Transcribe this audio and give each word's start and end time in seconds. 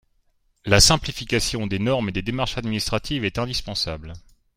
La 0.65 0.79
simplification 0.81 1.67
des 1.67 1.77
normes 1.77 2.09
et 2.09 2.11
des 2.11 2.23
démarches 2.23 2.57
administratives 2.57 3.23
est 3.23 3.37
indispensable. 3.37 4.13